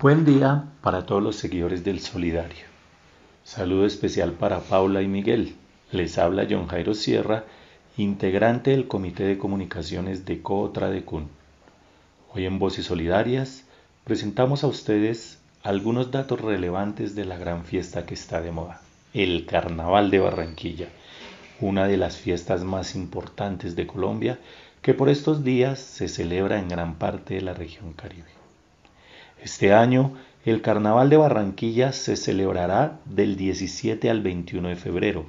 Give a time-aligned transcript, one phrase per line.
[0.00, 2.66] Buen día para todos los seguidores del Solidario.
[3.42, 5.56] Saludo especial para Paula y Miguel.
[5.90, 7.42] Les habla John Jairo Sierra,
[7.96, 11.26] integrante del Comité de Comunicaciones de Cotra de Cun.
[12.32, 13.64] Hoy en Voces Solidarias
[14.04, 18.80] presentamos a ustedes algunos datos relevantes de la gran fiesta que está de moda,
[19.14, 20.90] el Carnaval de Barranquilla,
[21.60, 24.38] una de las fiestas más importantes de Colombia
[24.80, 28.37] que por estos días se celebra en gran parte de la región caribe.
[29.42, 30.14] Este año,
[30.44, 35.26] el Carnaval de Barranquilla se celebrará del 17 al 21 de febrero.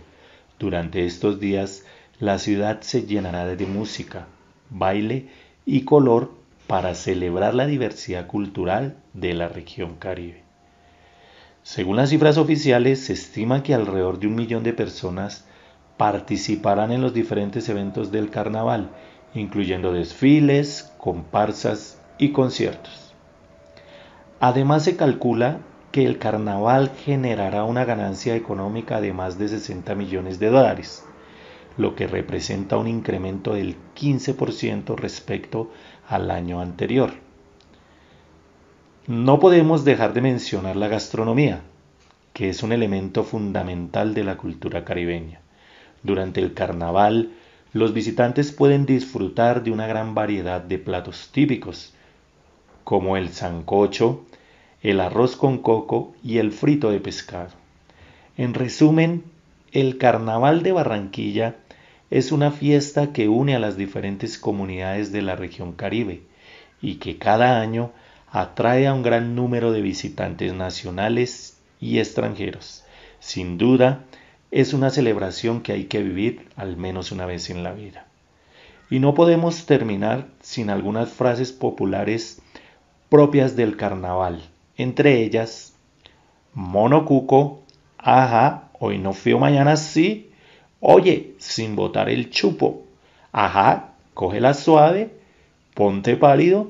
[0.57, 1.85] Durante estos días,
[2.19, 4.27] la ciudad se llenará de música,
[4.69, 5.27] baile
[5.65, 6.33] y color
[6.67, 10.43] para celebrar la diversidad cultural de la región caribe.
[11.63, 15.45] Según las cifras oficiales, se estima que alrededor de un millón de personas
[15.97, 18.89] participarán en los diferentes eventos del carnaval,
[19.35, 23.08] incluyendo desfiles, comparsas y conciertos.
[24.39, 25.59] Además se calcula
[25.91, 31.03] que el carnaval generará una ganancia económica de más de 60 millones de dólares,
[31.77, 35.71] lo que representa un incremento del 15% respecto
[36.07, 37.11] al año anterior.
[39.07, 41.61] No podemos dejar de mencionar la gastronomía,
[42.31, 45.41] que es un elemento fundamental de la cultura caribeña.
[46.03, 47.31] Durante el carnaval,
[47.73, 51.93] los visitantes pueden disfrutar de una gran variedad de platos típicos,
[52.89, 54.25] como el sancocho,
[54.81, 57.51] el arroz con coco y el frito de pescado.
[58.35, 59.25] En resumen,
[59.71, 61.57] el Carnaval de Barranquilla
[62.09, 66.23] es una fiesta que une a las diferentes comunidades de la región caribe
[66.81, 67.91] y que cada año
[68.31, 72.85] atrae a un gran número de visitantes nacionales y extranjeros.
[73.19, 74.05] Sin duda,
[74.49, 78.07] es una celebración que hay que vivir al menos una vez en la vida.
[78.89, 82.41] Y no podemos terminar sin algunas frases populares
[83.09, 84.41] propias del carnaval,
[84.77, 85.73] entre ellas
[86.53, 87.61] Mono Cuco,
[87.97, 90.31] ajá, hoy no fío, mañana sí,
[90.79, 92.83] oye, sin botar el chupo,
[93.31, 95.11] ajá, cógela suave,
[95.73, 96.67] ponte pálido,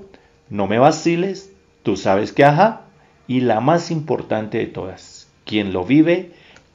[0.49, 1.51] no me vaciles,
[1.83, 2.81] tú sabes que ajá,
[3.27, 6.31] y la más importante de todas, quien lo vive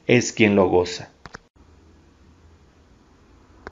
[0.07, 1.09] es quien lo goza.